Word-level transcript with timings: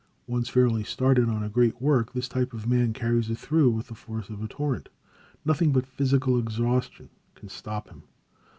Once 0.25 0.49
fairly 0.49 0.83
started 0.83 1.29
on 1.29 1.43
a 1.43 1.47
great 1.47 1.79
work, 1.79 2.11
this 2.13 2.27
type 2.27 2.53
of 2.55 2.65
man 2.67 2.91
carries 2.91 3.29
it 3.29 3.37
through 3.37 3.69
with 3.69 3.85
the 3.85 3.93
force 3.93 4.29
of 4.31 4.41
a 4.41 4.47
torrent. 4.47 4.89
Nothing 5.45 5.71
but 5.71 5.85
physical 5.85 6.39
exhaustion 6.39 7.11
can 7.35 7.49
stop 7.49 7.87
him. 7.89 8.01